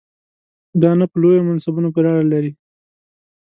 [0.81, 2.51] دا نه په لویو منصبونو پورې اړه لري.